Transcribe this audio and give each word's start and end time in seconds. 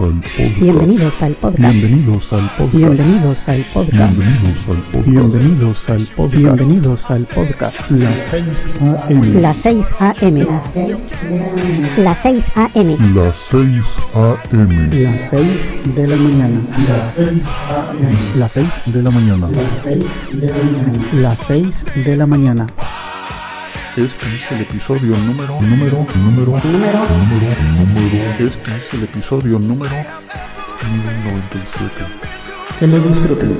al 0.00 0.12
podcast. 0.22 0.60
Bienvenidos 0.60 1.22
al 1.22 1.34
podcast. 1.34 1.72
Bienvenidos 1.72 2.32
al 2.32 2.50
podcast. 2.56 2.72
Bienvenidos 2.72 3.48
al 3.48 3.62
podcast. 3.62 4.16
Bienvenidos 4.16 4.68
al 4.68 4.82
podcast. 4.82 5.06
Bienvenidos 5.06 5.90
al 5.90 6.06
podcast. 6.06 6.34
Bienvenidos 6.36 7.10
al 7.10 7.24
podcast. 7.24 7.90
Las 9.34 9.56
6 9.56 9.86
AM. 9.98 10.46
Las 11.98 12.18
6 12.22 12.44
AM. 12.54 13.14
Las 13.14 13.36
6 13.36 13.84
a.m. 14.14 14.88
Las 15.04 15.30
6 15.30 15.94
de 15.94 16.06
la 16.06 16.16
mañana. 16.16 16.60
Las 18.36 18.52
6 18.52 18.66
de 18.86 19.02
la 19.02 19.10
mañana. 19.10 19.48
Las 21.14 21.38
6 21.46 21.84
de 22.04 22.16
la 22.16 22.26
mañana. 22.26 22.66
Este 23.98 24.30
es 24.36 24.46
el 24.52 24.60
episodio 24.60 25.16
número, 25.16 25.60
número, 25.60 26.06
número, 26.14 26.60
Número. 26.62 26.62
número, 26.62 27.02
número. 27.74 28.30
Este 28.38 28.76
es 28.76 28.94
el 28.94 29.02
episodio 29.02 29.58
número 29.58 29.90
1097. 29.90 31.90
Que 32.78 32.86
lo 32.86 33.00
disfruten. 33.00 33.58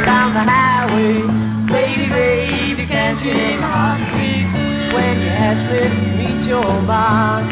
We're 0.00 0.06
down 0.06 0.32
the 0.32 0.40
highway. 0.40 1.20
Baby, 1.70 2.08
baby, 2.08 2.86
can't 2.86 3.22
you 3.22 3.32
hear 3.32 3.60
my 3.60 3.66
heartbeat? 3.68 4.46
When 4.94 5.20
you 5.20 5.28
ask 5.28 5.62
me 5.66 5.80
to 5.92 6.00
meet 6.16 6.48
your 6.48 6.64
mark, 6.88 7.44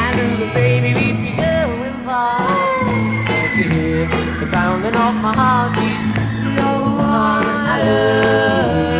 I 0.00 0.14
knew 0.16 0.46
the 0.46 0.50
baby 0.54 0.94
we'd 0.94 1.20
be 1.20 1.36
going 1.36 1.92
far. 2.06 2.38
Can't 3.28 3.56
you 3.58 3.64
hear 3.64 4.06
the 4.40 4.46
pounding 4.46 4.96
of 4.96 5.14
my 5.16 5.34
heartbeat? 5.34 6.00
You're 6.54 6.78
the 6.80 6.96
one 6.96 7.44
I 7.44 7.82
love. 7.84 8.95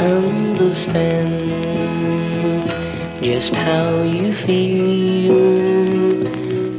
Understand 0.00 1.50
just 3.22 3.54
how 3.54 4.02
you 4.02 4.32
feel. 4.32 5.36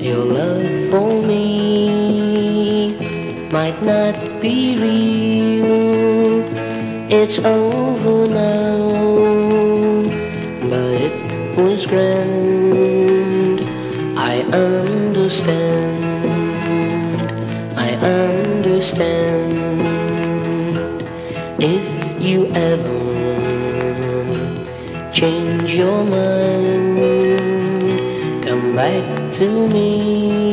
Your 0.01 0.25
love 0.25 0.89
for 0.89 1.21
me 1.21 2.95
might 3.51 3.79
not 3.83 4.15
be 4.41 4.75
real. 4.75 6.41
It's 7.09 7.37
over 7.39 8.27
now, 8.27 8.89
but 10.67 11.01
it 11.07 11.57
was 11.57 11.85
grand. 11.85 13.61
I 14.17 14.41
understand. 14.41 16.03
I 17.77 17.93
understand. 17.95 19.51
If 21.59 22.10
you 22.21 22.45
ever 22.53 23.11
change 25.11 25.73
your 25.73 26.03
mind, 26.03 26.99
come 28.43 28.75
back 28.75 29.33
to 29.33 29.67
me, 29.67 30.50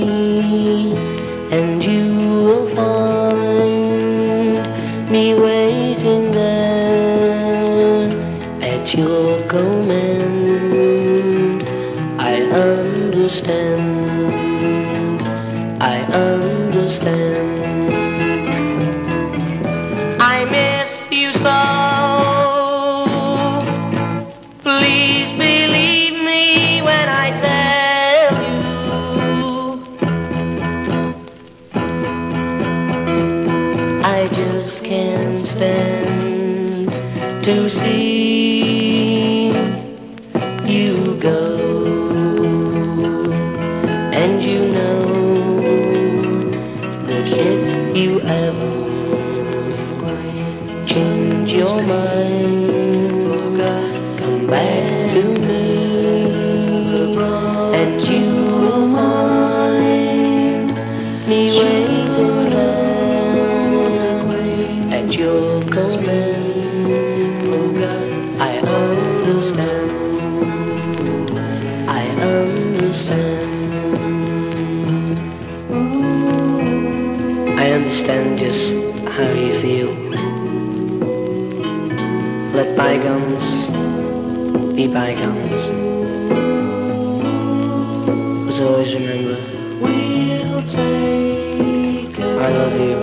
always 88.61 88.93
remember 88.95 89.37
we'll 89.81 90.63
take 90.67 92.19
I 92.19 92.51
love 92.53 92.81
you. 92.81 92.97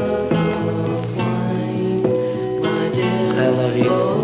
I 3.38 3.48
love 3.50 3.78
you. 3.78 4.15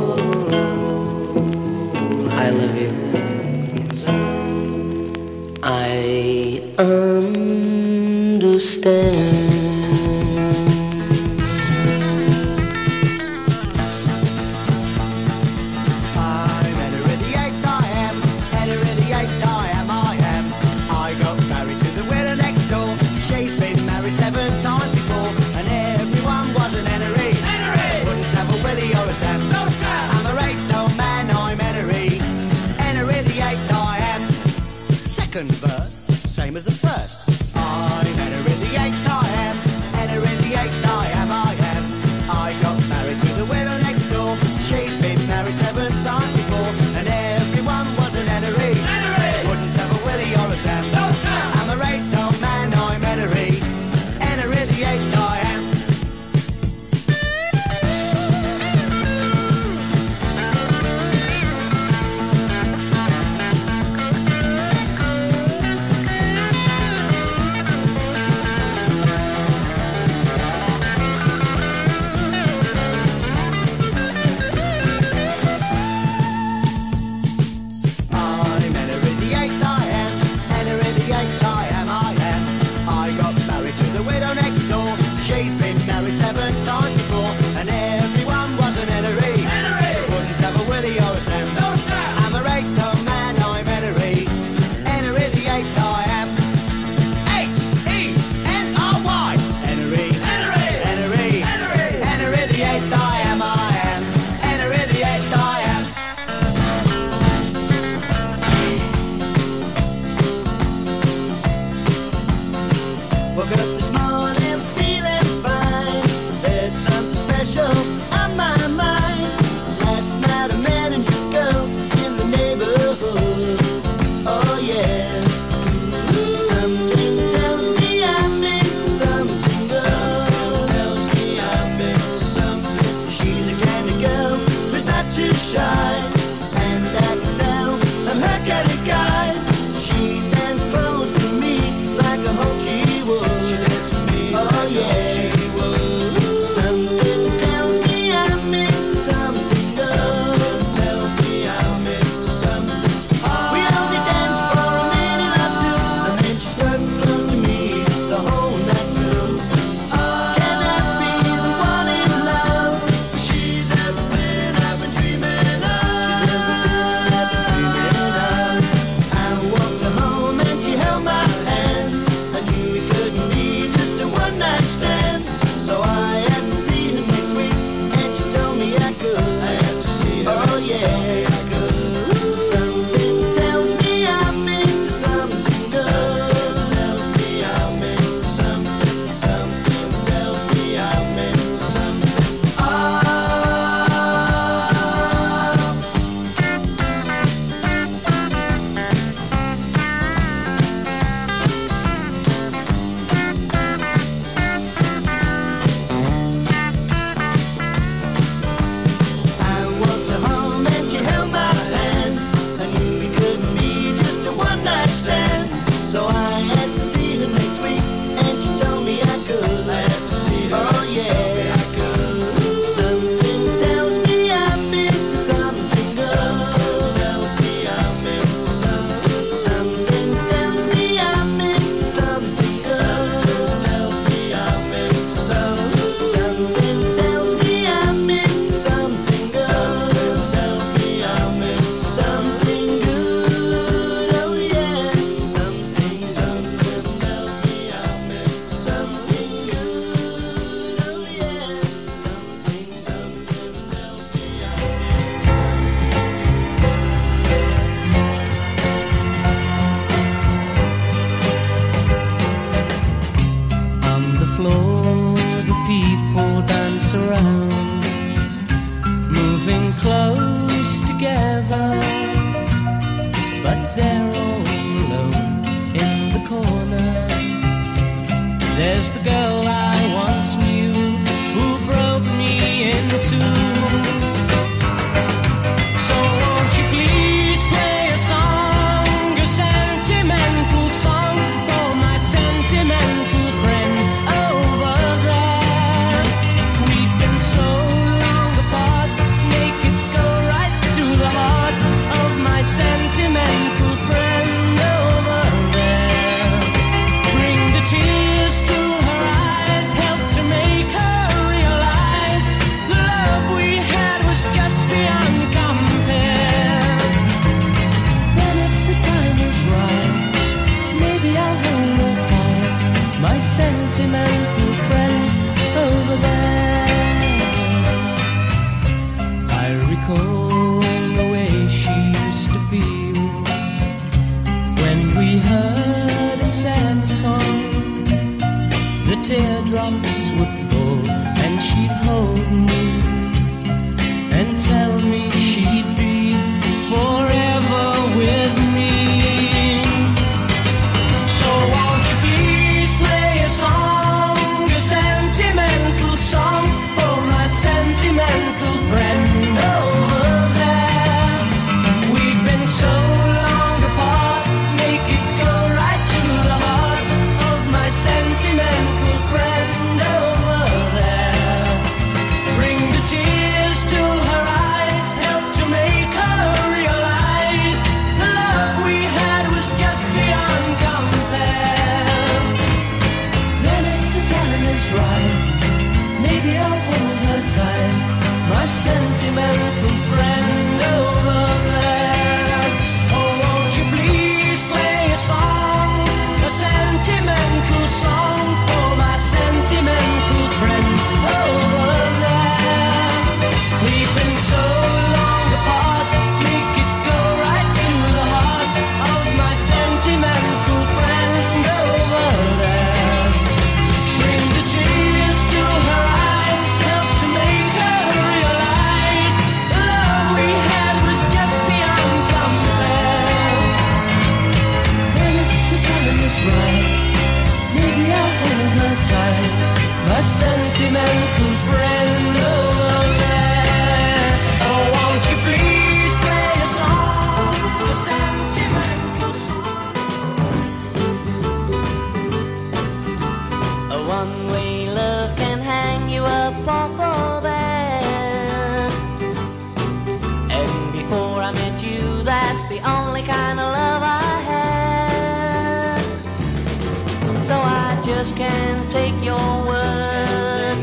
just 458.01 458.17
can't 458.17 458.71
take 458.71 458.95
your 459.03 459.45
word. 459.45 460.57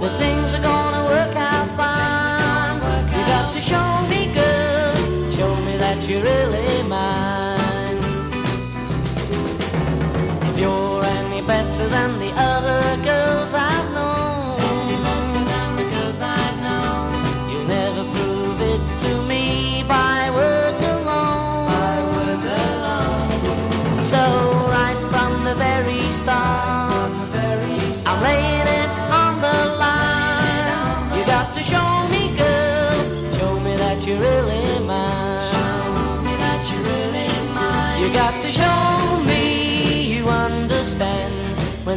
The 0.00 0.10
things 0.18 0.52
are 0.54 0.62
gonna 0.62 1.04
work 1.04 1.36
out 1.36 1.68
fine. 1.76 2.80
You 3.12 3.24
got 3.26 3.52
to 3.52 3.60
show 3.60 3.88
me, 4.10 4.34
girl, 4.34 5.30
show 5.30 5.54
me 5.66 5.76
that 5.76 6.08
you 6.08 6.20
really. 6.20 6.71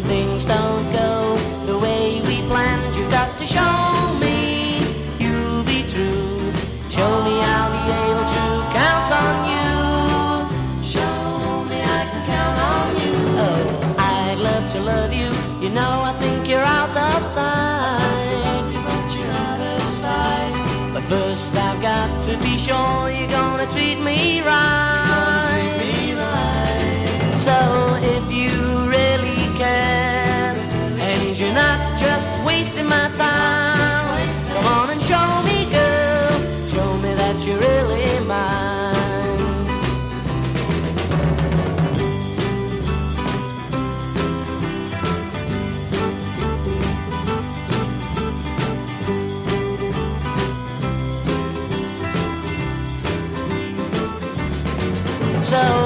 things 0.06 0.46
don't 0.46 0.92
go 0.92 1.36
the 1.66 1.78
way 1.78 2.22
we 2.28 2.38
planned, 2.48 2.96
you've 2.96 3.10
got 3.12 3.38
to 3.38 3.46
show 3.46 4.14
me 4.20 4.80
you'll 5.20 5.64
be 5.64 5.82
true. 5.94 6.52
Show 6.90 7.12
me 7.28 7.36
I'll 7.42 7.72
be 7.78 7.84
able 8.04 8.28
to 8.38 8.46
count 8.80 9.10
on 9.24 9.36
you. 9.54 9.70
Show 10.94 11.66
me 11.70 11.78
I 11.82 12.02
can 12.12 12.22
count 12.34 12.58
on 12.74 12.88
you. 13.04 13.16
Oh, 13.48 13.96
I'd 13.98 14.40
love 14.40 14.72
to 14.74 14.80
love 14.80 15.12
you. 15.12 15.30
You 15.64 15.74
know 15.74 15.94
I 16.12 16.14
think 16.20 16.48
you're 16.48 16.68
out 16.80 16.96
of 16.96 17.24
sight. 17.26 18.68
You're 19.16 19.36
out 19.48 19.62
of 19.62 19.82
sight. 19.90 20.54
But 20.94 21.04
first 21.04 21.56
I've 21.56 21.82
got 21.82 22.24
to 22.24 22.38
be 22.38 22.58
sure 22.58 23.10
you're 23.10 23.30
gonna 23.30 23.68
treat 23.74 24.00
me 24.00 24.42
right. 24.42 25.74
Treat 25.78 25.98
me 25.98 26.14
right. 26.14 27.38
So. 27.38 28.15
not 31.56 31.98
just 31.98 32.30
wasting 32.46 32.86
my 32.86 33.10
time. 33.14 34.30
Come 34.54 34.66
on 34.66 34.90
and 34.90 35.02
show 35.02 35.28
me, 35.48 35.58
girl. 35.72 36.68
Show 36.68 36.98
me 36.98 37.14
that 37.16 37.36
you're 37.46 37.58
really 37.58 38.20
mine. 38.26 38.76
So 55.42 55.85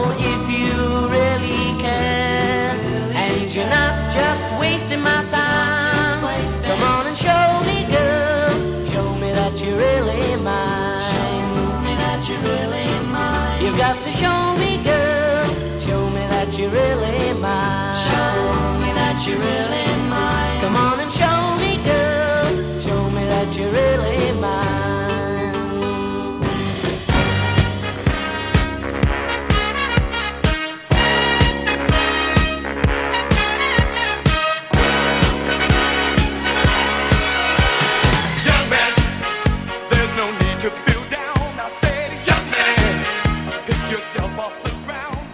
mine. 17.40 17.98
Show 18.08 18.86
me 18.86 18.94
that 18.94 19.26
you're 19.26 19.40
really 19.40 19.89